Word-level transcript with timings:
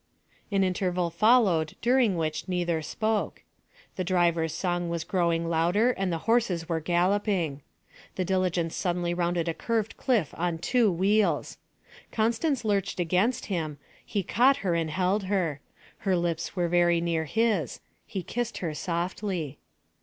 An 0.51 0.63
interval 0.63 1.11
followed 1.11 1.75
during 1.79 2.17
which 2.17 2.47
neither 2.47 2.81
spoke. 2.81 3.43
The 3.97 4.03
driver's 4.03 4.51
song 4.51 4.89
was 4.89 5.03
growing 5.03 5.47
louder 5.47 5.91
and 5.91 6.11
the 6.11 6.17
horses 6.25 6.67
were 6.67 6.79
galloping. 6.79 7.61
The 8.15 8.25
diligence 8.25 8.75
suddenly 8.75 9.13
rounded 9.13 9.47
a 9.47 9.53
curved 9.53 9.97
cliff 9.97 10.33
on 10.35 10.57
two 10.57 10.91
wheels. 10.91 11.59
Constance 12.11 12.65
lurched 12.65 12.99
against 12.99 13.45
him; 13.45 13.77
he 14.03 14.23
caught 14.23 14.57
her 14.65 14.73
and 14.73 14.89
held 14.89 15.25
her. 15.25 15.61
Her 15.99 16.15
lips 16.17 16.55
were 16.55 16.67
very 16.67 16.99
near 16.99 17.25
his; 17.25 17.79
he 18.07 18.23
kissed 18.23 18.57
her 18.57 18.73
softly. 18.73 19.59